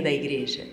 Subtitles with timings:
[0.00, 0.66] da igreja.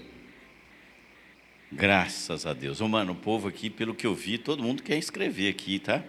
[1.70, 2.80] Graças a Deus.
[2.80, 6.02] Ô, mano, o povo aqui, pelo que eu vi, todo mundo quer escrever aqui, tá?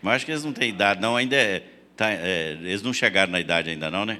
[0.00, 1.14] Mas acho que eles não têm idade, não.
[1.14, 1.60] Ainda é,
[1.94, 4.18] tá, é, Eles não chegaram na idade ainda, não, né?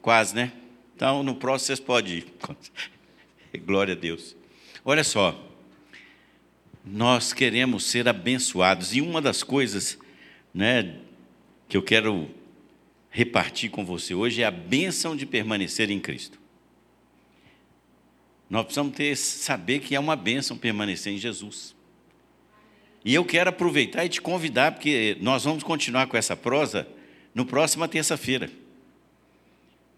[0.00, 0.52] Quase, né?
[0.94, 2.26] Então, no próximo vocês podem ir.
[3.66, 4.36] Glória a Deus.
[4.84, 5.36] Olha só.
[6.84, 8.94] Nós queremos ser abençoados.
[8.94, 9.98] E uma das coisas
[10.54, 10.96] né,
[11.68, 12.30] que eu quero
[13.10, 16.38] repartir com você hoje é a bênção de permanecer em Cristo.
[18.48, 21.74] Nós precisamos ter, saber que é uma bênção permanecer em Jesus.
[23.04, 26.88] E eu quero aproveitar e te convidar, porque nós vamos continuar com essa prosa
[27.34, 28.50] no próxima terça-feira.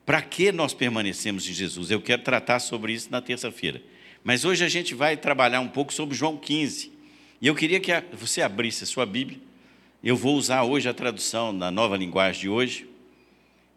[0.05, 1.91] Para que nós permanecemos em Jesus?
[1.91, 3.80] Eu quero tratar sobre isso na terça-feira.
[4.25, 6.92] Mas hoje a gente vai trabalhar um pouco sobre João 15.
[7.41, 9.39] E eu queria que você abrisse a sua Bíblia.
[10.03, 12.89] Eu vou usar hoje a tradução na nova linguagem de hoje.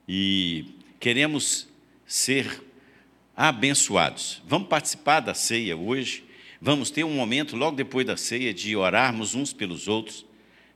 [0.07, 0.65] E
[0.99, 1.67] queremos
[2.05, 2.61] ser
[3.35, 4.41] abençoados.
[4.47, 6.23] Vamos participar da ceia hoje.
[6.61, 10.25] Vamos ter um momento logo depois da ceia de orarmos uns pelos outros.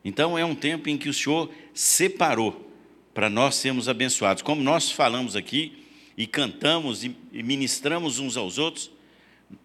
[0.03, 2.72] Então é um tempo em que o Senhor separou
[3.14, 4.44] para nós sermos abençoados.
[4.44, 5.86] Como nós falamos aqui
[6.17, 8.92] e cantamos e ministramos uns aos outros,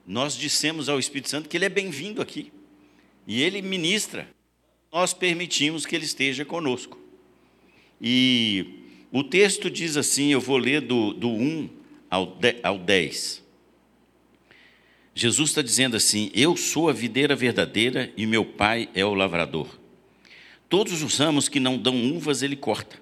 [0.06, 2.52] nós dissemos ao Espírito Santo que ele é bem-vindo aqui.
[3.26, 4.28] E ele ministra.
[4.92, 6.98] Nós permitimos que ele esteja conosco.
[8.00, 11.81] E o texto diz assim, eu vou ler do, do 1
[12.12, 13.42] ao 10.
[15.14, 19.78] Jesus está dizendo assim: Eu sou a videira verdadeira e meu pai é o lavrador.
[20.68, 23.00] Todos os ramos que não dão uvas ele corta,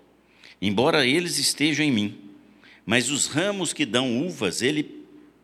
[0.62, 2.19] embora eles estejam em mim.
[2.86, 4.84] Mas os ramos que dão uvas ele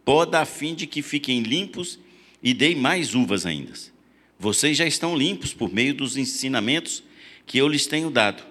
[0.04, 1.98] poda a fim de que fiquem limpos
[2.40, 3.72] e deem mais uvas ainda.
[4.38, 7.02] Vocês já estão limpos por meio dos ensinamentos
[7.44, 8.44] que eu lhes tenho dado.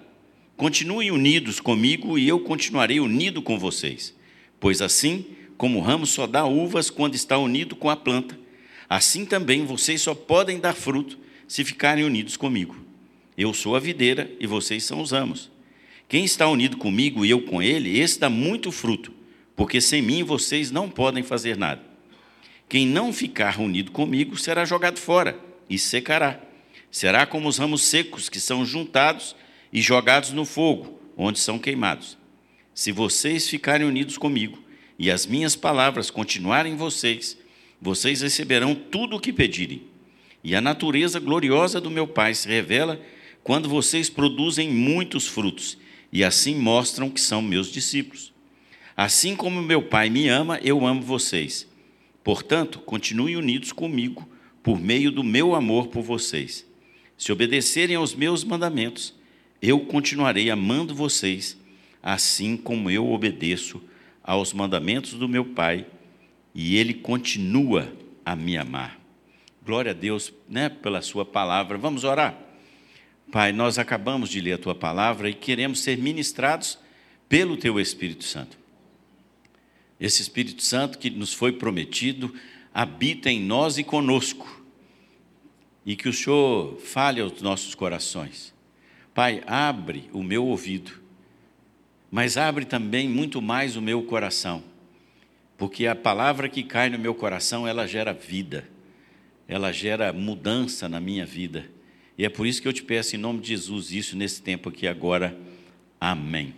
[0.58, 4.14] Continuem unidos comigo e eu continuarei unido com vocês.
[4.60, 5.26] Pois assim,
[5.58, 8.38] como o ramo só dá uvas quando está unido com a planta,
[8.90, 11.18] assim também vocês só podem dar fruto
[11.48, 12.76] se ficarem unidos comigo.
[13.38, 15.52] Eu sou a videira e vocês são os ramos.
[16.08, 19.12] Quem está unido comigo e eu com ele, esse dá muito fruto,
[19.56, 21.82] porque sem mim vocês não podem fazer nada.
[22.70, 25.40] Quem não ficar unido comigo será jogado fora
[25.70, 26.40] e secará.
[26.90, 29.36] Será como os ramos secos que são juntados
[29.72, 32.18] e jogados no fogo, onde são queimados.
[32.76, 34.62] Se vocês ficarem unidos comigo
[35.00, 37.38] e as minhas palavras continuarem em vocês,
[37.82, 39.84] vocês receberão tudo o que pedirem.
[40.44, 43.00] E a natureza gloriosa do meu Pai se revela
[43.46, 45.78] quando vocês produzem muitos frutos
[46.12, 48.34] e assim mostram que são meus discípulos.
[48.96, 51.66] Assim como meu Pai me ama, eu amo vocês.
[52.26, 54.28] Portanto, continuem unidos comigo
[54.62, 56.66] por meio do meu amor por vocês.
[57.18, 59.14] Se obedecerem aos meus mandamentos,
[59.62, 61.58] eu continuarei amando vocês
[62.06, 63.82] assim como eu obedeço
[64.24, 65.88] aos mandamentos do meu Pai,
[66.54, 67.92] e Ele continua
[68.24, 69.00] a me amar.
[69.66, 71.80] Glória a Deus né, pela Sua palavra.
[71.80, 72.40] Vamos orar?
[73.32, 76.78] Pai, nós acabamos de ler a Tua palavra e queremos ser ministrados
[77.28, 78.56] pelo Teu Espírito Santo.
[80.00, 82.36] Esse Espírito Santo que nos foi prometido
[82.72, 84.64] habita em nós e conosco.
[85.84, 88.54] E que o Senhor fale aos nossos corações.
[89.14, 91.05] Pai, abre o meu ouvido
[92.16, 94.64] mas abre também muito mais o meu coração,
[95.58, 98.66] porque a palavra que cai no meu coração, ela gera vida,
[99.50, 101.70] ela gera mudança na minha vida.
[102.18, 104.70] E é por isso que eu te peço em nome de Jesus isso nesse tempo
[104.70, 105.38] aqui agora.
[106.00, 106.56] Amém.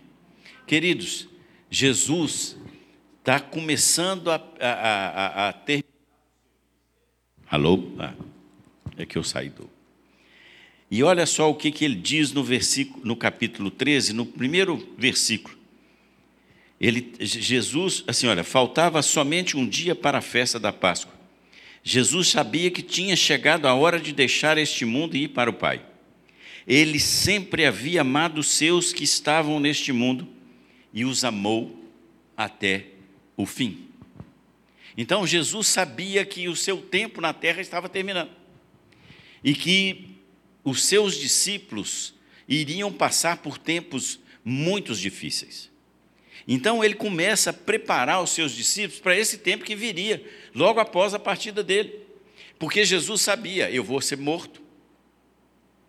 [0.67, 1.27] Queridos,
[1.71, 2.55] Jesus
[3.17, 5.83] está começando a, a, a, a ter.
[7.49, 7.93] Alô?
[7.97, 8.13] Ah,
[8.95, 9.67] é que eu saí do.
[10.89, 14.87] E olha só o que, que ele diz no, versículo, no capítulo 13, no primeiro
[14.97, 15.57] versículo.
[16.79, 21.13] Ele, Jesus, assim, olha, faltava somente um dia para a festa da Páscoa.
[21.83, 25.53] Jesus sabia que tinha chegado a hora de deixar este mundo e ir para o
[25.53, 25.81] Pai.
[26.67, 30.27] Ele sempre havia amado os seus que estavam neste mundo
[30.93, 31.89] e os amou
[32.35, 32.87] até
[33.35, 33.87] o fim.
[34.97, 38.31] Então Jesus sabia que o seu tempo na terra estava terminando
[39.43, 40.16] e que
[40.67, 42.13] os seus discípulos
[42.45, 45.71] iriam passar por tempos muito difíceis.
[46.45, 50.21] Então ele começa a preparar os seus discípulos para esse tempo que viria,
[50.53, 52.01] logo após a partida dele.
[52.59, 54.61] Porque Jesus sabia, eu vou ser morto,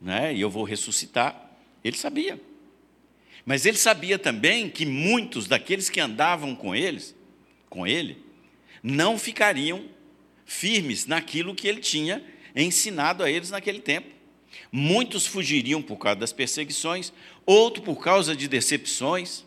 [0.01, 0.33] né?
[0.33, 1.59] e eu vou ressuscitar.
[1.83, 2.41] Ele sabia.
[3.45, 7.17] Mas ele sabia também que muitos daqueles que andavam com eles,
[7.69, 8.23] com ele,
[8.81, 9.87] não ficariam
[10.47, 14.18] firmes naquilo que ele tinha ensinado a eles naquele tempo.
[14.71, 17.13] Muitos fugiriam por causa das perseguições,
[17.47, 19.45] outros por causa de decepções.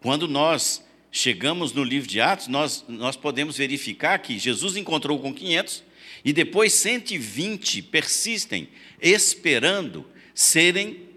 [0.00, 5.34] Quando nós chegamos no livro de Atos, nós, nós podemos verificar que Jesus encontrou com
[5.34, 5.82] 500
[6.24, 8.68] e depois 120 persistem
[9.00, 11.08] esperando serem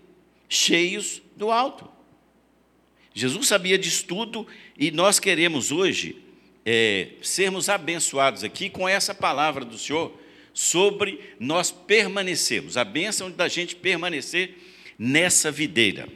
[0.50, 1.90] cheios do alto.
[3.14, 4.46] Jesus sabia disso tudo
[4.78, 6.22] e nós queremos hoje
[6.66, 10.20] é, sermos abençoados aqui com essa palavra do Senhor
[10.56, 14.56] sobre nós permanecermos, a bênção da gente permanecer
[14.98, 16.08] nessa videira.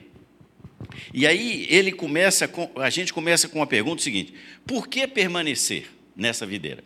[1.13, 4.33] E aí ele começa com, a gente começa com a pergunta seguinte:
[4.65, 6.81] por que permanecer nessa videira?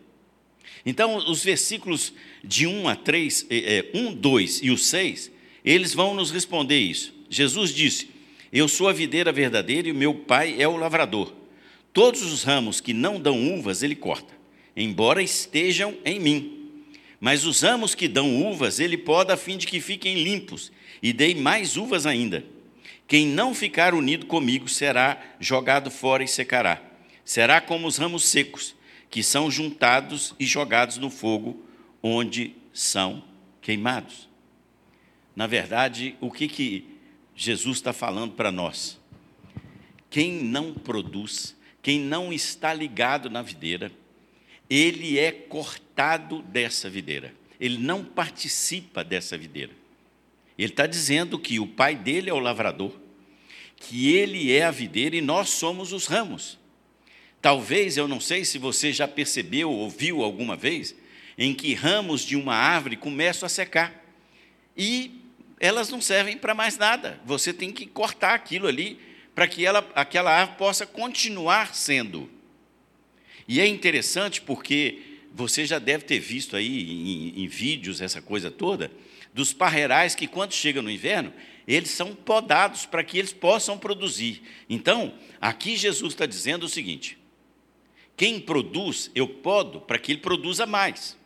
[0.84, 2.12] Então, os versículos
[2.42, 5.30] de 1 a 3, é, 1, 2 e o 6,
[5.64, 7.14] eles vão nos responder isso.
[7.30, 8.10] Jesus disse:
[8.52, 11.32] Eu sou a videira verdadeira e meu pai é o lavrador.
[11.92, 14.34] Todos os ramos que não dão uvas, ele corta,
[14.76, 16.53] embora estejam em mim.
[17.24, 20.70] Mas os ramos que dão uvas, ele poda a fim de que fiquem limpos
[21.02, 22.44] e dei mais uvas ainda.
[23.08, 26.82] Quem não ficar unido comigo será jogado fora e secará.
[27.24, 28.76] Será como os ramos secos,
[29.08, 31.64] que são juntados e jogados no fogo,
[32.02, 33.24] onde são
[33.62, 34.28] queimados.
[35.34, 36.86] Na verdade, o que, que
[37.34, 39.00] Jesus está falando para nós?
[40.10, 43.90] Quem não produz, quem não está ligado na videira,
[44.68, 47.34] ele é cortado dessa videira.
[47.60, 49.72] Ele não participa dessa videira.
[50.58, 52.92] Ele está dizendo que o pai dele é o lavrador,
[53.76, 56.58] que ele é a videira e nós somos os ramos.
[57.40, 60.94] Talvez, eu não sei se você já percebeu ou viu alguma vez,
[61.36, 64.02] em que ramos de uma árvore começam a secar.
[64.76, 65.20] E
[65.60, 67.20] elas não servem para mais nada.
[67.24, 68.98] Você tem que cortar aquilo ali
[69.34, 72.30] para que ela, aquela árvore possa continuar sendo.
[73.46, 75.02] E é interessante porque
[75.32, 76.82] você já deve ter visto aí
[77.36, 78.90] em, em vídeos essa coisa toda,
[79.32, 81.32] dos parreirais que, quando chega no inverno,
[81.66, 84.42] eles são podados para que eles possam produzir.
[84.70, 87.18] Então, aqui Jesus está dizendo o seguinte:
[88.16, 91.16] quem produz, eu podo para que ele produza mais.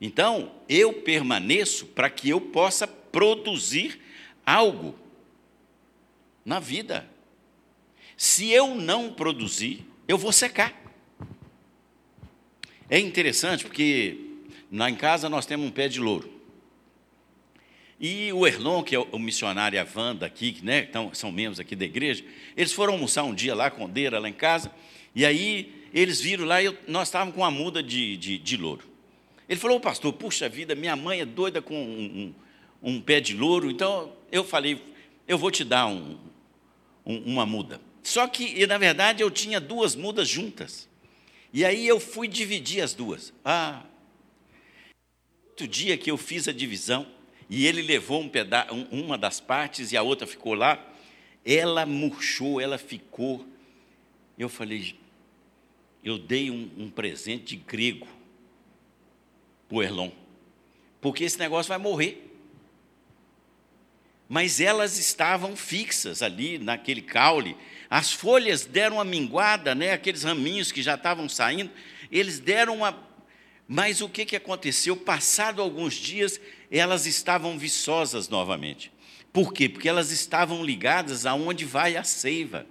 [0.00, 4.00] Então, eu permaneço para que eu possa produzir
[4.44, 4.94] algo
[6.44, 7.08] na vida.
[8.16, 10.74] Se eu não produzir, eu vou secar.
[12.88, 14.18] É interessante porque
[14.72, 16.36] lá em casa nós temos um pé de louro.
[17.98, 21.58] E o Erlon, que é o missionário e a Wanda aqui, né, então, são membros
[21.58, 22.22] aqui da igreja,
[22.56, 24.70] eles foram almoçar um dia lá com Deira, lá em casa,
[25.14, 28.84] e aí eles viram lá e nós estávamos com uma muda de, de, de louro.
[29.48, 32.34] Ele falou, pastor, puxa vida, minha mãe é doida com um,
[32.82, 34.82] um, um pé de louro, então eu falei,
[35.26, 36.18] eu vou te dar um,
[37.04, 37.80] uma muda.
[38.06, 40.88] Só que, na verdade, eu tinha duas mudas juntas.
[41.52, 43.34] E aí eu fui dividir as duas.
[43.44, 43.82] Ah,
[45.48, 47.04] outro dia que eu fiz a divisão,
[47.50, 50.88] e ele levou um peda uma das partes e a outra ficou lá,
[51.44, 53.44] ela murchou, ela ficou.
[54.38, 54.94] Eu falei,
[56.04, 58.06] eu dei um, um presente de grego
[59.68, 60.12] para o Erlon,
[61.00, 62.25] porque esse negócio vai morrer.
[64.28, 67.56] Mas elas estavam fixas ali naquele caule.
[67.88, 69.92] As folhas deram uma minguada, né?
[69.92, 71.70] aqueles raminhos que já estavam saindo,
[72.10, 73.06] eles deram uma.
[73.68, 74.96] Mas o que, que aconteceu?
[74.96, 76.40] Passado alguns dias,
[76.70, 78.92] elas estavam viçosas novamente.
[79.32, 79.68] Por quê?
[79.68, 82.66] Porque elas estavam ligadas aonde vai a seiva.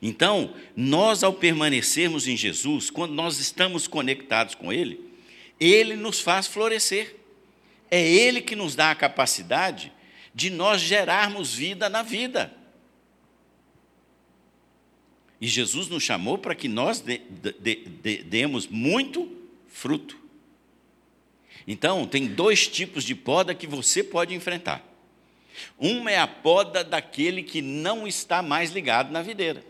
[0.00, 5.00] Então, nós, ao permanecermos em Jesus, quando nós estamos conectados com Ele,
[5.58, 7.16] ele nos faz florescer.
[7.90, 9.92] É Ele que nos dá a capacidade
[10.38, 12.54] de nós gerarmos vida na vida.
[15.40, 19.28] E Jesus nos chamou para que nós de, de, de, demos muito
[19.66, 20.16] fruto.
[21.66, 24.80] Então, tem dois tipos de poda que você pode enfrentar.
[25.76, 29.64] Uma é a poda daquele que não está mais ligado na videira.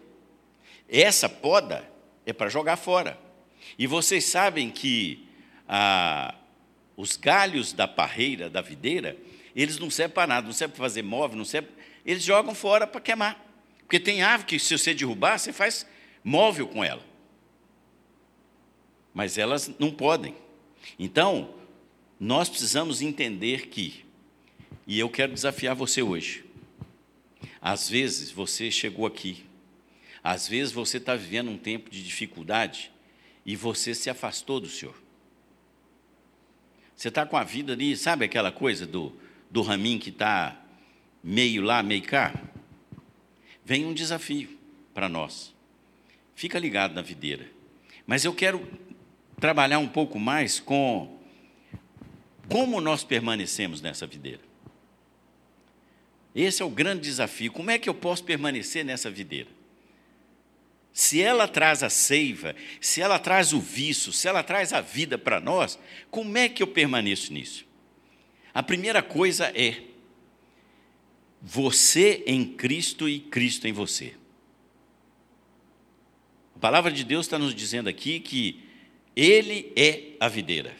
[0.86, 1.90] Essa poda
[2.26, 3.18] é para jogar fora.
[3.78, 5.26] E vocês sabem que
[5.66, 6.34] ah,
[6.94, 9.16] os galhos da parreira, da videira,
[9.62, 11.72] eles não servem para nada, não servem para fazer móvel, não servem,
[12.06, 13.44] eles jogam fora para queimar.
[13.80, 15.84] Porque tem árvore que, se você derrubar, você faz
[16.22, 17.04] móvel com ela.
[19.12, 20.36] Mas elas não podem.
[20.96, 21.54] Então,
[22.20, 24.04] nós precisamos entender que,
[24.86, 26.44] e eu quero desafiar você hoje,
[27.60, 29.44] às vezes você chegou aqui,
[30.22, 32.92] às vezes você está vivendo um tempo de dificuldade
[33.44, 34.94] e você se afastou do Senhor.
[36.94, 39.12] Você está com a vida ali, sabe aquela coisa do,
[39.50, 40.56] do raminho que está
[41.22, 42.34] meio lá, meio cá?
[43.64, 44.58] Vem um desafio
[44.94, 45.54] para nós.
[46.34, 47.46] Fica ligado na videira.
[48.06, 48.66] Mas eu quero
[49.40, 51.18] trabalhar um pouco mais com
[52.48, 54.40] como nós permanecemos nessa videira.
[56.34, 57.52] Esse é o grande desafio.
[57.52, 59.58] Como é que eu posso permanecer nessa videira?
[60.98, 65.16] se ela traz a seiva, se ela traz o vício, se ela traz a vida
[65.16, 65.78] para nós,
[66.10, 67.64] como é que eu permaneço nisso?
[68.54, 69.82] A primeira coisa é
[71.40, 74.14] você em Cristo e Cristo em você.
[76.56, 78.64] A palavra de Deus está nos dizendo aqui que
[79.14, 80.76] Ele é a videira.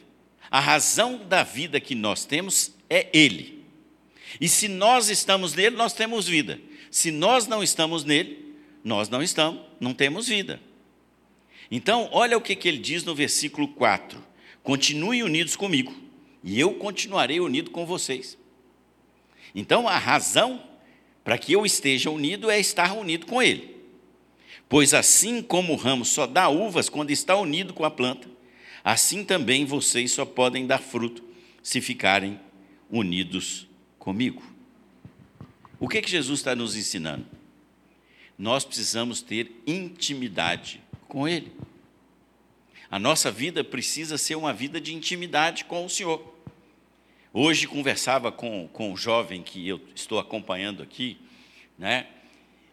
[0.50, 3.64] A razão da vida que nós temos é Ele.
[4.40, 6.60] E se nós estamos nele, nós temos vida.
[6.90, 10.60] Se nós não estamos nele, nós não estamos, não temos vida.
[11.70, 14.22] Então, olha o que, que ele diz no versículo 4:
[14.62, 15.94] Continuem unidos comigo,
[16.42, 18.38] e eu continuarei unido com vocês.
[19.54, 20.62] Então, a razão
[21.24, 23.76] para que eu esteja unido é estar unido com ele.
[24.68, 28.28] Pois assim como o ramo só dá uvas quando está unido com a planta,
[28.84, 31.24] assim também vocês só podem dar fruto
[31.62, 32.38] se ficarem
[32.90, 33.66] unidos
[33.98, 34.42] comigo.
[35.80, 37.26] O que, que Jesus está nos ensinando?
[38.38, 41.52] Nós precisamos ter intimidade com Ele.
[42.90, 46.34] A nossa vida precisa ser uma vida de intimidade com o Senhor.
[47.32, 51.18] Hoje conversava com, com um jovem que eu estou acompanhando aqui,
[51.78, 52.06] né?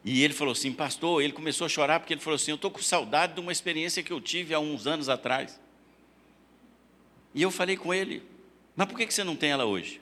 [0.03, 2.71] E ele falou assim, pastor, ele começou a chorar porque ele falou assim, eu estou
[2.71, 5.59] com saudade de uma experiência que eu tive há uns anos atrás.
[7.33, 8.23] E eu falei com ele,
[8.75, 9.99] mas por que você não tem ela hoje?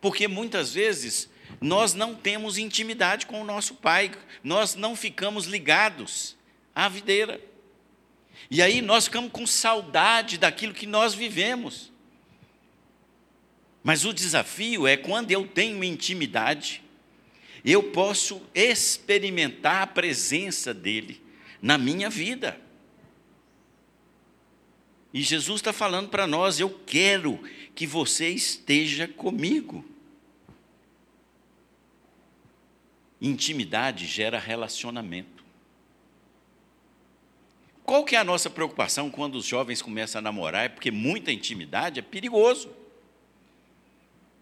[0.00, 4.10] Porque muitas vezes nós não temos intimidade com o nosso Pai,
[4.42, 6.36] nós não ficamos ligados
[6.74, 7.40] à videira.
[8.54, 11.90] E aí nós ficamos com saudade daquilo que nós vivemos.
[13.82, 16.80] Mas o desafio é quando eu tenho intimidade,
[17.64, 21.20] eu posso experimentar a presença dele
[21.60, 22.60] na minha vida.
[25.12, 27.40] E Jesus está falando para nós: eu quero
[27.74, 29.84] que você esteja comigo.
[33.20, 35.33] Intimidade gera relacionamento.
[37.84, 40.64] Qual que é a nossa preocupação quando os jovens começam a namorar?
[40.64, 42.70] É porque muita intimidade é perigoso.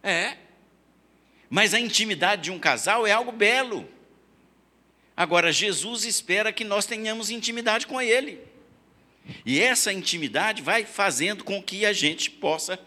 [0.03, 0.37] É.
[1.51, 3.89] Mas a intimidade de um casal é algo belo.
[5.17, 8.41] Agora, Jesus espera que nós tenhamos intimidade com Ele.
[9.45, 12.79] E essa intimidade vai fazendo com que a gente possa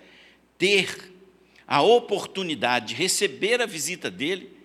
[0.58, 1.14] ter
[1.68, 4.56] a oportunidade de receber a visita dele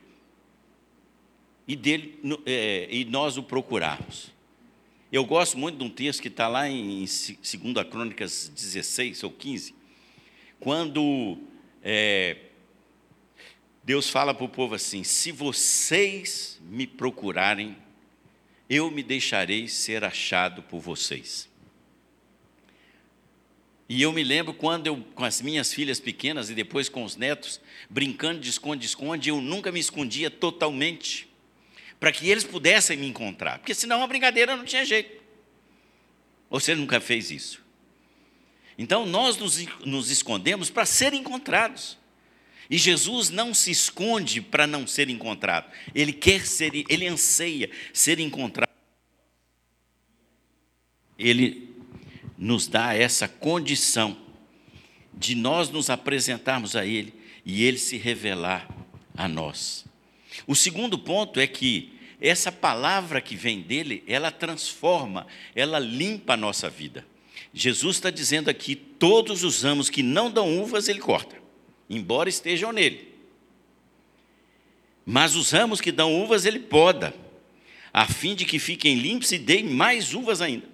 [1.66, 4.29] e, dele, é, e nós o procurarmos.
[5.12, 7.38] Eu gosto muito de um texto que está lá em 2
[7.90, 9.74] Crônicas 16 ou 15,
[10.60, 11.38] quando
[11.82, 12.36] é,
[13.82, 17.76] Deus fala para o povo assim: se vocês me procurarem,
[18.68, 21.48] eu me deixarei ser achado por vocês.
[23.88, 27.16] E eu me lembro quando eu, com as minhas filhas pequenas e depois com os
[27.16, 31.28] netos, brincando de esconde-esconde, eu nunca me escondia totalmente,
[32.00, 35.20] para que eles pudessem me encontrar, porque senão a brincadeira não tinha jeito.
[36.48, 37.62] Você nunca fez isso?
[38.78, 41.98] Então nós nos, nos escondemos para ser encontrados.
[42.70, 45.70] E Jesus não se esconde para não ser encontrado.
[45.94, 48.70] Ele quer ser, ele anseia ser encontrado.
[51.18, 51.68] Ele
[52.38, 54.16] nos dá essa condição
[55.12, 57.12] de nós nos apresentarmos a ele
[57.44, 58.66] e ele se revelar
[59.14, 59.84] a nós.
[60.46, 66.36] O segundo ponto é que essa palavra que vem dele, ela transforma, ela limpa a
[66.36, 67.06] nossa vida.
[67.52, 71.40] Jesus está dizendo aqui: todos os ramos que não dão uvas, ele corta
[71.90, 73.10] embora estejam nele.
[75.04, 77.12] Mas os ramos que dão uvas ele poda,
[77.92, 80.68] a fim de que fiquem limpos e deem mais uvas ainda.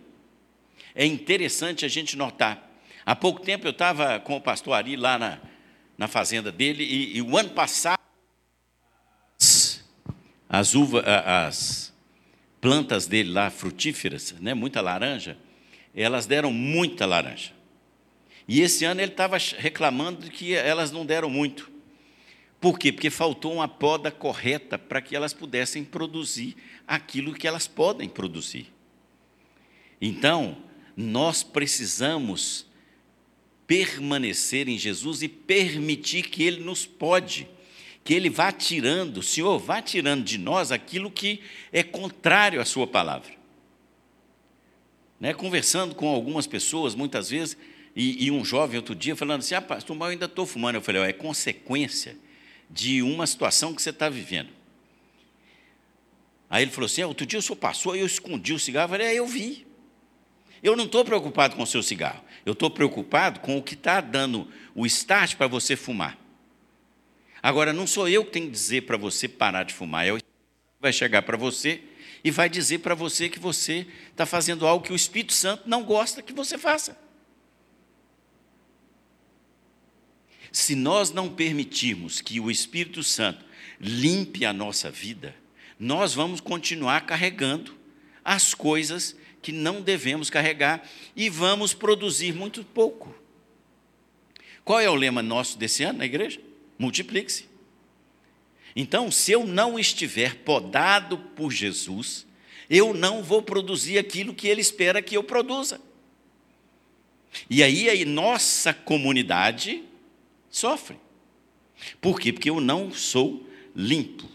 [0.95, 2.71] É interessante a gente notar.
[3.05, 5.41] Há pouco tempo eu estava com o pastor Ari lá na,
[5.97, 7.96] na fazenda dele, e, e o ano passado, as,
[10.59, 11.95] as uvas, as
[12.61, 15.37] plantas dele lá, frutíferas, né, muita laranja,
[15.95, 17.53] elas deram muita laranja.
[18.49, 21.71] E esse ano ele estava reclamando de que elas não deram muito.
[22.61, 22.91] Por quê?
[22.91, 28.73] Porque faltou uma poda correta para que elas pudessem produzir aquilo que elas podem produzir.
[30.01, 30.57] Então,
[30.97, 32.67] nós precisamos
[33.67, 37.49] permanecer em Jesus e permitir que Ele nos pode,
[38.07, 41.41] que Ele vá tirando, o Senhor vá tirando de nós aquilo que
[41.73, 43.33] é contrário à Sua palavra.
[45.19, 45.35] Né?
[45.35, 47.59] Conversando com algumas pessoas, muitas vezes,
[47.97, 50.77] e, e, um jovem outro dia falando assim: Ah, pastor, mas eu ainda estou fumando.
[50.77, 52.17] Eu falei: É consequência
[52.71, 54.51] de uma situação que você está vivendo.
[56.49, 58.85] Aí ele falou assim: ah, Outro dia o senhor passou e eu escondi o cigarro.
[58.85, 59.67] Eu falei: É, eu vi.
[60.63, 62.23] Eu não estou preocupado com o seu cigarro.
[62.45, 66.26] Eu estou preocupado com o que está dando o start para você fumar.
[67.47, 70.05] Agora, não sou eu que tenho que dizer para você parar de fumar.
[70.05, 70.19] É o
[70.81, 71.81] vai chegar para você
[72.25, 75.85] e vai dizer para você que você está fazendo algo que o Espírito Santo não
[75.85, 76.99] gosta que você faça.
[80.51, 83.45] Se nós não permitirmos que o Espírito Santo
[83.81, 85.33] limpe a nossa vida,
[85.79, 87.79] nós vamos continuar carregando
[88.25, 90.85] as coisas que não devemos carregar
[91.15, 93.15] e vamos produzir muito pouco.
[94.65, 96.41] Qual é o lema nosso desse ano na igreja?
[96.79, 97.47] Multiplique-se.
[98.75, 102.27] Então, se eu não estiver podado por Jesus,
[102.69, 105.81] eu não vou produzir aquilo que Ele espera que eu produza.
[107.49, 109.83] E aí, aí nossa comunidade
[110.51, 110.97] sofre.
[112.01, 112.33] Por quê?
[112.33, 114.29] Porque eu não sou limpo.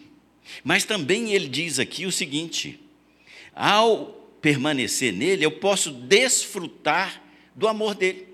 [0.64, 2.80] Mas também ele diz aqui o seguinte:
[3.54, 4.08] ao
[4.42, 7.24] permanecer nele, eu posso desfrutar
[7.56, 8.28] do amor dele.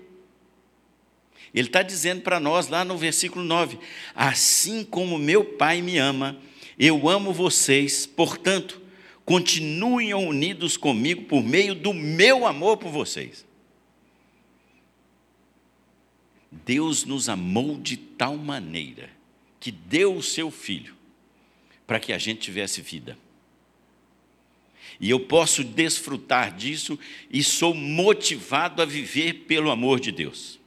[1.54, 3.78] Ele está dizendo para nós lá no versículo 9:
[4.14, 6.38] Assim como meu Pai me ama,
[6.78, 8.80] eu amo vocês, portanto,
[9.24, 13.46] continuem unidos comigo por meio do meu amor por vocês.
[16.50, 19.10] Deus nos amou de tal maneira
[19.60, 20.94] que deu o seu filho
[21.86, 23.18] para que a gente tivesse vida.
[25.00, 26.98] E eu posso desfrutar disso
[27.30, 30.57] e sou motivado a viver pelo amor de Deus.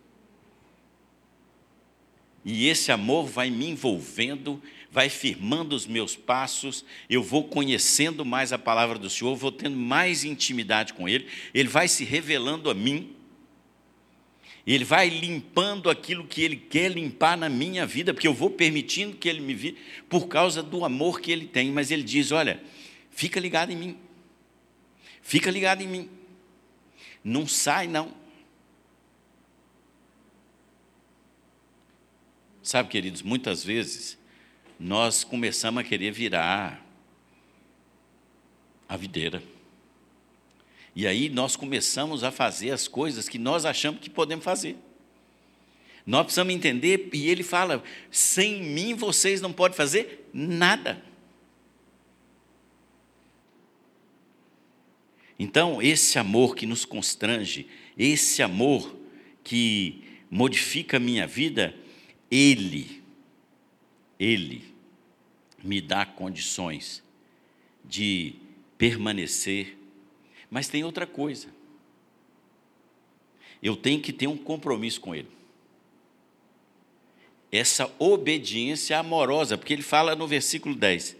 [2.43, 8.51] E esse amor vai me envolvendo, vai firmando os meus passos, eu vou conhecendo mais
[8.51, 12.74] a palavra do Senhor, vou tendo mais intimidade com Ele, Ele vai se revelando a
[12.74, 13.15] mim
[14.65, 19.17] ele vai limpando aquilo que Ele quer limpar na minha vida, porque eu vou permitindo
[19.17, 21.71] que Ele me vire por causa do amor que Ele tem.
[21.71, 22.62] Mas Ele diz: Olha,
[23.10, 23.98] fica ligado em mim,
[25.21, 26.10] fica ligado em mim,
[27.24, 28.21] não sai não.
[32.63, 34.18] Sabe, queridos, muitas vezes
[34.80, 36.86] nós começamos a querer virar
[38.88, 39.41] a videira.
[40.96, 44.75] E aí nós começamos a fazer as coisas que nós achamos que podemos fazer.
[46.05, 51.03] Nós precisamos entender, e ele fala: sem mim vocês não podem fazer nada.
[55.40, 58.96] Então, esse amor que nos constrange, esse amor
[59.44, 61.74] que modifica a minha vida,
[62.31, 63.03] ele,
[64.17, 64.74] ele
[65.61, 67.03] me dá condições
[67.85, 68.35] de
[68.77, 69.77] permanecer
[70.51, 71.48] mas tem outra coisa.
[73.63, 75.29] Eu tenho que ter um compromisso com Ele.
[77.50, 81.15] Essa obediência amorosa, porque ele fala no versículo 10: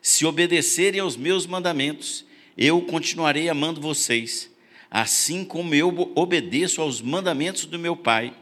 [0.00, 2.24] Se obedecerem aos meus mandamentos,
[2.58, 4.50] eu continuarei amando vocês,
[4.90, 8.34] assim como eu obedeço aos mandamentos do meu Pai,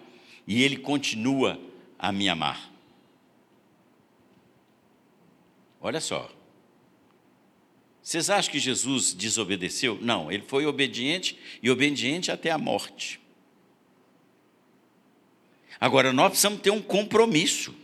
[0.47, 1.61] e Ele continua
[2.01, 2.73] a me amar.
[5.79, 6.31] Olha só,
[8.03, 9.99] vocês acham que Jesus desobedeceu?
[10.01, 13.21] Não, ele foi obediente e obediente até a morte.
[15.79, 17.75] Agora, nós precisamos ter um compromisso.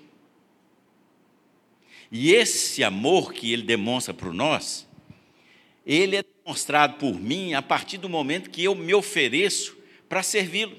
[2.11, 4.87] E esse amor que ele demonstra por nós,
[5.85, 9.77] ele é demonstrado por mim a partir do momento que eu me ofereço
[10.09, 10.77] para servi-lo,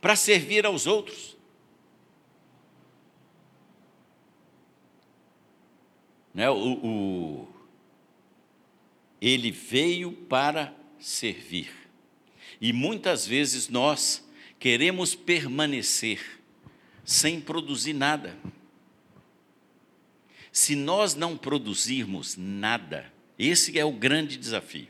[0.00, 1.35] para servir aos outros.
[6.36, 6.50] Né?
[6.50, 7.48] O, o,
[9.18, 11.70] ele veio para servir.
[12.60, 14.22] E muitas vezes nós
[14.58, 16.20] queremos permanecer
[17.06, 18.36] sem produzir nada.
[20.52, 24.88] Se nós não produzirmos nada, esse é o grande desafio.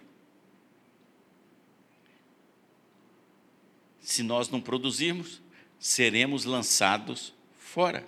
[4.00, 5.40] Se nós não produzirmos,
[5.78, 8.04] seremos lançados fora,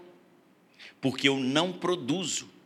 [1.01, 2.58] porque eu não produzo.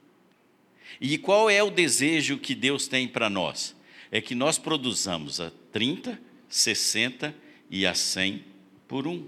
[1.01, 3.75] E qual é o desejo que Deus tem para nós?
[4.11, 7.35] É que nós produzamos a 30, 60
[7.71, 8.45] e a 100
[8.87, 9.27] por um.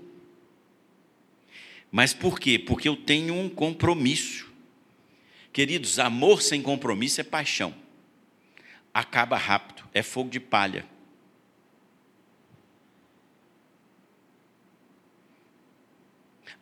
[1.90, 2.58] Mas por quê?
[2.58, 4.52] Porque eu tenho um compromisso.
[5.52, 7.74] Queridos, amor sem compromisso é paixão.
[8.92, 10.86] Acaba rápido, é fogo de palha.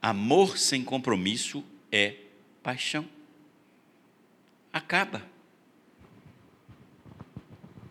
[0.01, 2.17] Amor sem compromisso é
[2.63, 3.09] paixão
[4.73, 5.23] acaba.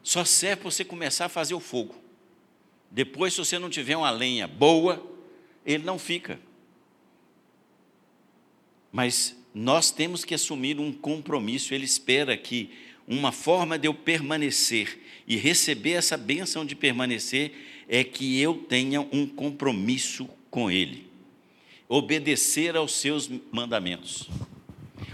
[0.01, 1.95] Só serve para você começar a fazer o fogo.
[2.89, 5.05] Depois, se você não tiver uma lenha boa,
[5.65, 6.39] ele não fica.
[8.91, 11.73] Mas nós temos que assumir um compromisso.
[11.73, 12.71] Ele espera que
[13.07, 17.53] uma forma de eu permanecer e receber essa bênção de permanecer
[17.87, 21.07] é que eu tenha um compromisso com Ele,
[21.87, 24.29] obedecer aos seus mandamentos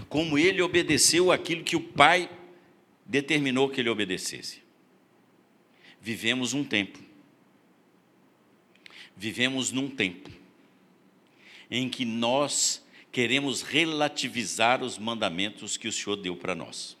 [0.08, 2.30] como ele obedeceu aquilo que o pai
[3.04, 4.62] determinou que ele obedecesse.
[6.00, 6.98] Vivemos um tempo.
[9.16, 10.30] Vivemos num tempo
[11.70, 16.96] em que nós queremos relativizar os mandamentos que o Senhor deu para nós.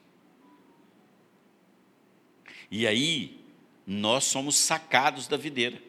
[2.70, 3.38] E aí,
[3.86, 5.80] nós somos sacados da videira,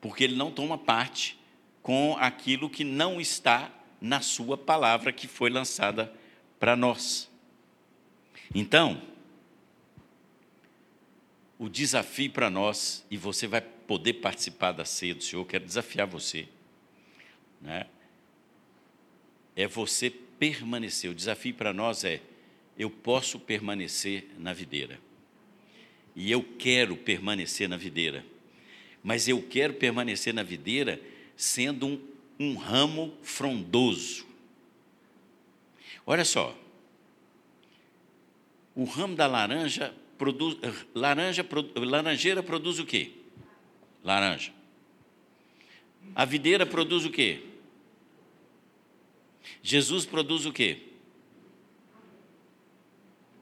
[0.00, 1.38] porque ele não toma parte
[1.82, 6.12] com aquilo que não está na sua palavra que foi lançada
[6.58, 7.30] para nós.
[8.54, 9.02] Então,
[11.58, 16.06] o desafio para nós, e você vai poder participar da ceia do Senhor, quero desafiar
[16.06, 16.48] você,
[17.60, 17.86] né?
[19.58, 21.10] é você permanecer.
[21.10, 22.20] O desafio para nós é:
[22.78, 25.00] eu posso permanecer na videira.
[26.14, 28.24] E eu quero permanecer na videira.
[29.02, 31.00] Mas eu quero permanecer na videira
[31.36, 32.00] sendo um,
[32.38, 34.26] um ramo frondoso.
[36.06, 36.56] Olha só,
[38.74, 40.56] o ramo da laranja produz,
[40.94, 43.12] laranja, laranjeira produz o quê?
[44.04, 44.52] Laranja.
[46.14, 47.44] A videira produz o quê?
[49.62, 50.82] Jesus produz o quê?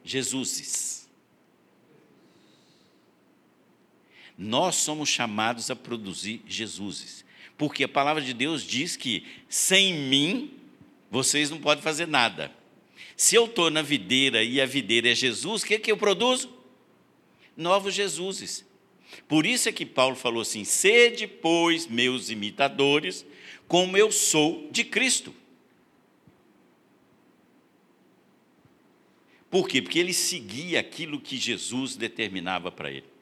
[0.03, 1.09] Jesuses.
[4.39, 7.26] Nós somos chamados a produzir Jesuses.
[7.57, 10.53] Porque a palavra de Deus diz que sem mim
[11.11, 12.53] vocês não podem fazer nada.
[13.17, 16.53] Se eu estou na videira e a videira é Jesus, o que, que eu produzo?
[17.57, 18.65] Novos Jesuses.
[19.27, 23.25] Por isso é que Paulo falou assim: sede, pois, meus imitadores,
[23.67, 25.35] como eu sou de Cristo.
[29.51, 29.81] Por quê?
[29.81, 33.16] Porque ele seguia aquilo que Jesus determinava para ele.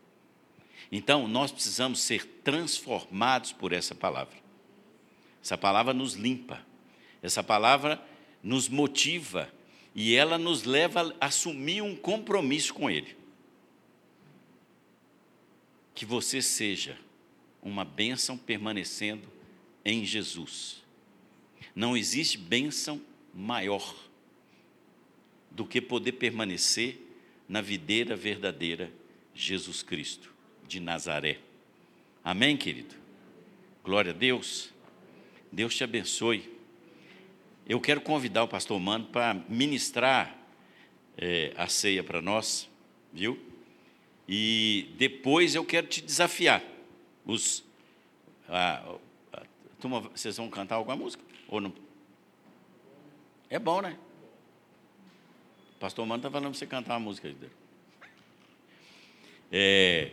[0.91, 4.37] Então, nós precisamos ser transformados por essa palavra.
[5.43, 6.65] Essa palavra nos limpa,
[7.23, 8.03] essa palavra
[8.43, 9.53] nos motiva
[9.95, 13.17] e ela nos leva a assumir um compromisso com Ele.
[15.95, 16.99] Que você seja
[17.63, 19.29] uma bênção permanecendo
[19.85, 20.83] em Jesus.
[21.75, 23.01] Não existe bênção
[23.33, 23.95] maior
[25.51, 27.01] do que poder permanecer
[27.49, 28.93] na videira verdadeira,
[29.35, 30.34] Jesus Cristo
[30.67, 31.39] de Nazaré.
[32.23, 32.95] Amém, querido?
[33.83, 34.73] Glória a Deus.
[35.53, 36.53] Deus te abençoe.
[37.67, 40.37] Eu quero convidar o pastor Mano para ministrar
[41.17, 42.69] é, a ceia para nós,
[43.13, 43.39] viu?
[44.29, 46.63] E depois eu quero te desafiar.
[47.25, 47.65] Os,
[48.49, 48.97] a,
[49.33, 49.43] a,
[49.81, 51.23] turma, vocês vão cantar alguma música?
[51.49, 51.73] Ou não?
[53.49, 53.99] É bom, né?
[55.77, 57.53] O pastor Mano está falando para você cantar uma música dele.
[59.53, 60.11] É,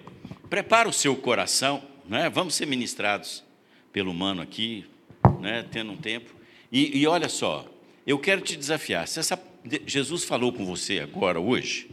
[0.51, 2.29] prepara o seu coração, né?
[2.29, 3.41] vamos ser ministrados
[3.93, 4.85] pelo Mano aqui,
[5.39, 5.65] né?
[5.71, 6.35] tendo um tempo.
[6.69, 7.65] E, e olha só,
[8.05, 9.07] eu quero te desafiar.
[9.07, 9.41] Se essa,
[9.87, 11.89] Jesus falou com você agora, hoje,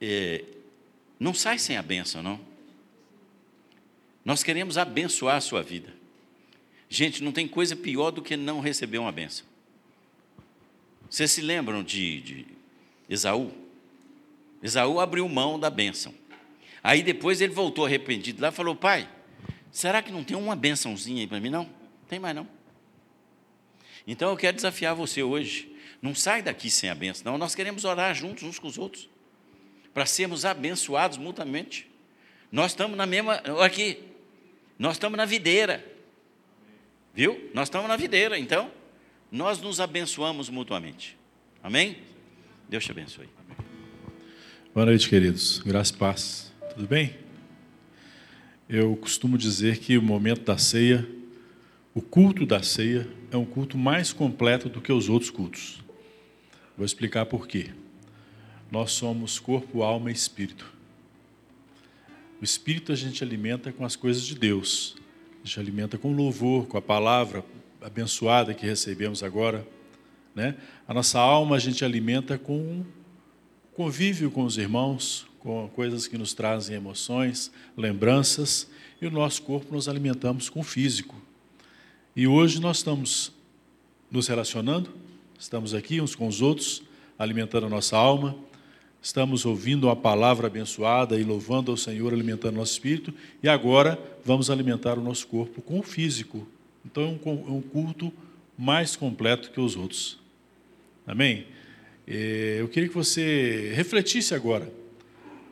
[0.00, 0.44] é,
[1.18, 2.38] não sai sem a benção, não.
[4.24, 5.92] Nós queremos abençoar a sua vida.
[6.88, 9.44] Gente, não tem coisa pior do que não receber uma benção.
[11.10, 12.46] Vocês se lembram de, de
[13.10, 13.50] Esaú?
[14.62, 16.14] Esaú abriu mão da bênção.
[16.86, 19.08] Aí depois ele voltou arrependido lá e falou: Pai,
[19.72, 21.50] será que não tem uma bençãozinha aí para mim?
[21.50, 21.68] Não,
[22.08, 22.46] tem mais não.
[24.06, 25.68] Então eu quero desafiar você hoje.
[26.00, 27.38] Não sai daqui sem a benção, não.
[27.38, 29.08] Nós queremos orar juntos uns com os outros,
[29.92, 31.90] para sermos abençoados mutuamente.
[32.52, 33.42] Nós estamos na mesma.
[33.64, 34.04] Aqui,
[34.78, 35.84] nós estamos na videira.
[37.12, 37.50] Viu?
[37.52, 38.70] Nós estamos na videira, então,
[39.32, 41.18] nós nos abençoamos mutuamente.
[41.64, 41.96] Amém?
[42.68, 43.28] Deus te abençoe.
[44.72, 45.58] Boa noite, queridos.
[45.58, 46.55] Graça e paz.
[46.76, 47.14] Tudo bem?
[48.68, 51.08] Eu costumo dizer que o momento da ceia,
[51.94, 55.82] o culto da ceia, é um culto mais completo do que os outros cultos.
[56.76, 57.70] Vou explicar por quê.
[58.70, 60.70] Nós somos corpo, alma e espírito.
[62.42, 64.96] O espírito a gente alimenta com as coisas de Deus.
[65.42, 67.42] A gente alimenta com louvor, com a palavra
[67.80, 69.66] abençoada que recebemos agora.
[70.34, 70.54] Né?
[70.86, 72.84] A nossa alma a gente alimenta com
[73.72, 78.68] convívio com os irmãos, com coisas que nos trazem emoções, lembranças,
[79.00, 81.14] e o nosso corpo nos alimentamos com o físico.
[82.16, 83.30] E hoje nós estamos
[84.10, 84.90] nos relacionando,
[85.38, 86.82] estamos aqui uns com os outros,
[87.16, 88.36] alimentando a nossa alma,
[89.00, 94.50] estamos ouvindo a palavra abençoada e louvando ao Senhor, alimentando nosso espírito, e agora vamos
[94.50, 96.44] alimentar o nosso corpo com o físico.
[96.84, 98.12] Então é um culto
[98.58, 100.18] mais completo que os outros.
[101.06, 101.46] Amém?
[102.04, 104.84] É, eu queria que você refletisse agora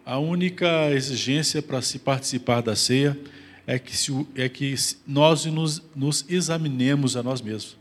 [0.05, 3.19] a única exigência para se participar da ceia
[3.67, 4.75] é que, se, é que
[5.07, 7.77] nós nos, nos examinemos a nós mesmos.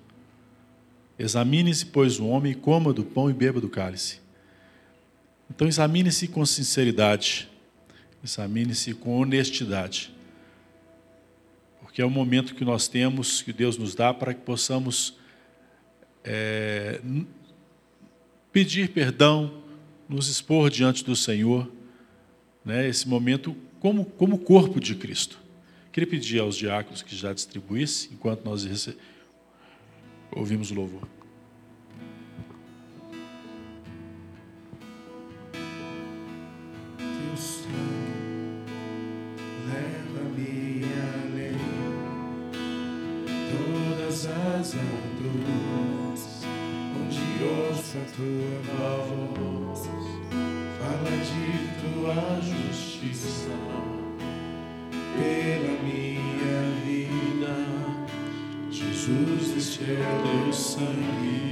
[1.19, 4.19] Examine-se, pois, o homem, coma do pão e beba do cálice.
[5.49, 7.49] Então examine-se com sinceridade,
[8.23, 10.11] examine-se com honestidade,
[11.81, 15.15] porque é o momento que nós temos, que Deus nos dá para que possamos
[16.23, 17.01] é,
[18.51, 19.61] pedir perdão,
[20.09, 21.69] nos expor diante do Senhor,
[22.65, 25.39] né, esse momento como, como corpo de Cristo.
[25.91, 28.65] Queria pedir aos diáconos que já distribuíssem, enquanto nós
[30.31, 31.07] ouvimos o louvor.
[46.95, 48.55] onde ouço a tua
[49.03, 49.81] voz,
[50.79, 51.45] fala de
[51.81, 52.42] tua
[53.03, 53.49] justiça
[55.17, 57.55] pela minha vida.
[58.71, 61.42] Jesus, este é teu sangue.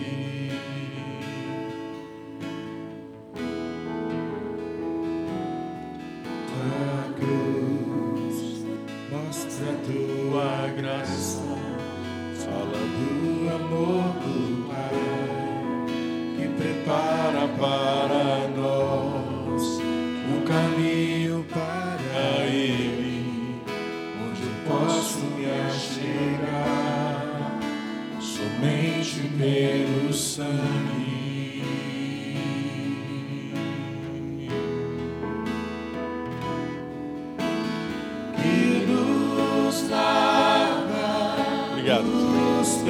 [42.04, 42.82] Pecados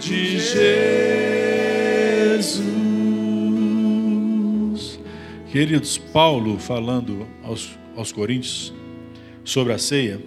[0.00, 0.58] de Jesus.
[5.52, 8.72] Queridos, Paulo, falando aos, aos Coríntios
[9.44, 10.18] sobre a ceia,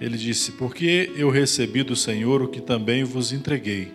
[0.00, 3.88] ele disse: Porque eu recebi do Senhor o que também vos entreguei,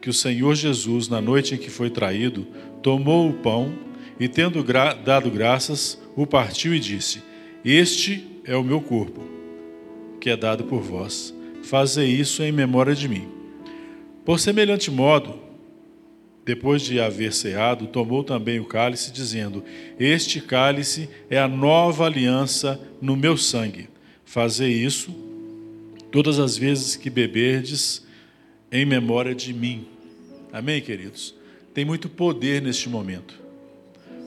[0.00, 2.44] que o Senhor Jesus, na noite em que foi traído,
[2.82, 3.72] tomou o pão
[4.18, 7.22] e, tendo gra dado graças, o partiu e disse:
[7.64, 9.22] Este é o meu corpo,
[10.20, 11.32] que é dado por vós.
[11.62, 13.39] Fazei isso em memória de mim.
[14.24, 15.38] Por semelhante modo,
[16.44, 19.64] depois de haver ceado, tomou também o cálice, dizendo:
[19.98, 23.88] Este cálice é a nova aliança no meu sangue.
[24.24, 25.14] Fazei isso
[26.10, 28.04] todas as vezes que beberdes
[28.70, 29.86] em memória de mim.
[30.52, 31.34] Amém, queridos?
[31.72, 33.38] Tem muito poder neste momento.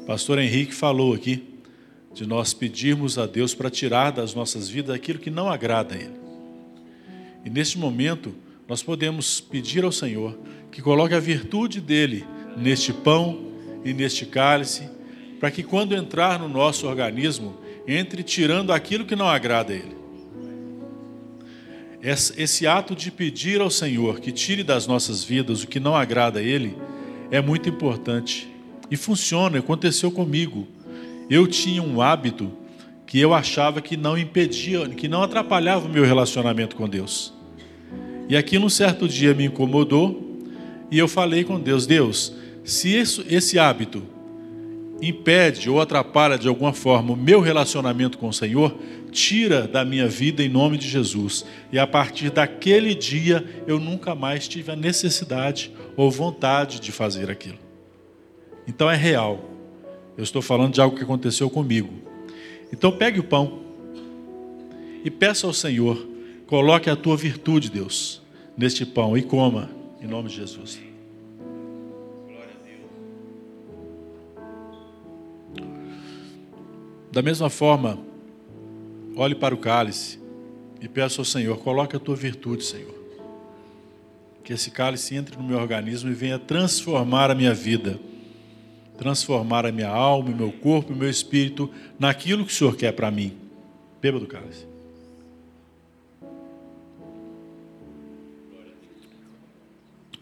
[0.05, 1.43] Pastor Henrique falou aqui
[2.13, 5.97] de nós pedirmos a Deus para tirar das nossas vidas aquilo que não agrada a
[5.97, 6.23] Ele.
[7.43, 8.33] E neste momento,
[8.67, 10.37] nós podemos pedir ao Senhor
[10.71, 12.25] que coloque a virtude dele
[12.57, 13.51] neste pão
[13.83, 14.89] e neste cálice,
[15.39, 20.03] para que quando entrar no nosso organismo, entre tirando aquilo que não agrada a ele.
[22.01, 26.39] Esse ato de pedir ao Senhor que tire das nossas vidas o que não agrada
[26.39, 26.75] a ele
[27.31, 28.53] é muito importante.
[28.91, 30.67] E funciona, aconteceu comigo.
[31.29, 32.51] Eu tinha um hábito
[33.07, 37.32] que eu achava que não impedia, que não atrapalhava o meu relacionamento com Deus.
[38.29, 40.39] E aquilo um certo dia me incomodou
[40.89, 42.33] e eu falei com Deus: Deus,
[42.63, 44.03] se esse hábito
[45.01, 48.75] impede ou atrapalha de alguma forma o meu relacionamento com o Senhor,
[49.11, 51.45] tira da minha vida em nome de Jesus.
[51.71, 57.29] E a partir daquele dia eu nunca mais tive a necessidade ou vontade de fazer
[57.29, 57.59] aquilo.
[58.67, 59.49] Então é real.
[60.17, 61.91] Eu estou falando de algo que aconteceu comigo.
[62.71, 63.59] Então pegue o pão
[65.03, 66.07] e peça ao Senhor,
[66.53, 68.21] coloque a tua virtude, Deus,
[68.55, 70.79] neste pão e coma, em nome de Jesus.
[77.11, 77.97] Da mesma forma,
[79.15, 80.19] olhe para o cálice
[80.79, 82.93] e peça ao Senhor, coloque a tua virtude, Senhor.
[84.43, 87.99] Que esse cálice entre no meu organismo e venha transformar a minha vida,
[88.95, 92.75] transformar a minha alma, o meu corpo e o meu espírito naquilo que o Senhor
[92.75, 93.33] quer para mim.
[93.99, 94.71] Beba do cálice.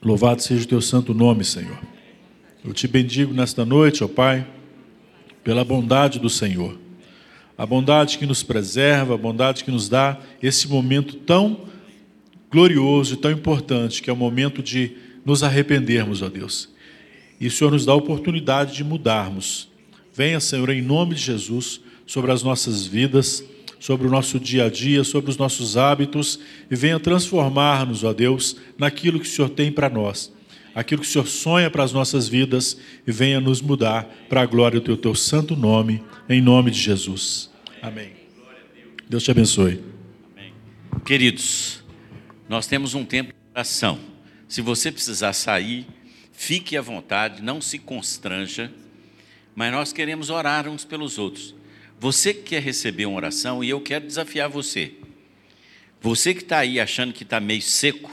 [0.04, 1.78] Louvado seja o teu santo nome, Senhor.
[2.66, 4.48] Eu te bendigo nesta noite, ó Pai,
[5.44, 6.76] pela bondade do Senhor.
[7.56, 11.66] A bondade que nos preserva, a bondade que nos dá esse momento tão
[12.50, 16.70] glorioso e tão importante, que é o momento de nos arrependermos, ó Deus.
[17.40, 19.70] E o Senhor nos dá a oportunidade de mudarmos.
[20.12, 23.44] Venha, Senhor, em nome de Jesus, sobre as nossas vidas
[23.82, 26.40] sobre o nosso dia a dia, sobre os nossos hábitos
[26.70, 30.32] e venha transformar-nos, ó Deus, naquilo que o Senhor tem para nós,
[30.76, 34.46] aquilo que o Senhor sonha para as nossas vidas e venha nos mudar para a
[34.46, 37.50] glória do teu, teu santo nome, em nome de Jesus.
[37.82, 38.12] Amém.
[39.10, 39.84] Deus te abençoe.
[40.38, 40.54] Amém.
[41.04, 41.84] Queridos,
[42.48, 43.98] nós temos um tempo de oração.
[44.48, 45.88] Se você precisar sair,
[46.32, 48.72] fique à vontade, não se constranja,
[49.56, 51.56] mas nós queremos orar uns pelos outros.
[52.02, 54.94] Você que quer receber uma oração, e eu quero desafiar você.
[56.02, 58.12] Você que está aí achando que está meio seco,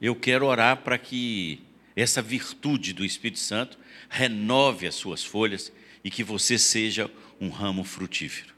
[0.00, 1.60] eu quero orar para que
[1.96, 3.76] essa virtude do Espírito Santo
[4.08, 5.72] renove as suas folhas
[6.04, 8.54] e que você seja um ramo frutífero.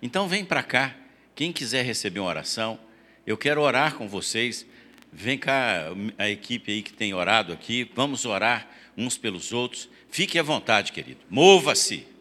[0.00, 0.94] Então vem para cá,
[1.34, 2.78] quem quiser receber uma oração,
[3.26, 4.64] eu quero orar com vocês.
[5.12, 8.64] Vem cá, a equipe aí que tem orado aqui, vamos orar
[8.96, 9.88] uns pelos outros.
[10.08, 11.18] Fique à vontade, querido.
[11.28, 12.11] Mova-se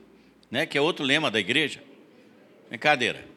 [0.51, 1.81] né, que é outro lema da igreja.
[2.67, 3.30] Brincadeira.